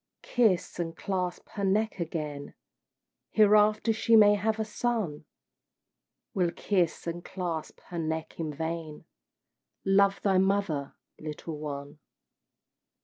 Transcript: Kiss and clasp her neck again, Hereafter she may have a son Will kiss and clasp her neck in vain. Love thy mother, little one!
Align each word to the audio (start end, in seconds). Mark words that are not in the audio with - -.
Kiss 0.23 0.79
and 0.79 0.97
clasp 0.97 1.47
her 1.49 1.63
neck 1.63 1.99
again, 1.99 2.55
Hereafter 3.29 3.93
she 3.93 4.15
may 4.15 4.33
have 4.33 4.59
a 4.59 4.65
son 4.65 5.25
Will 6.33 6.49
kiss 6.49 7.05
and 7.05 7.23
clasp 7.23 7.79
her 7.89 7.99
neck 7.99 8.39
in 8.39 8.51
vain. 8.51 9.05
Love 9.85 10.19
thy 10.23 10.39
mother, 10.39 10.95
little 11.19 11.59
one! 11.59 11.99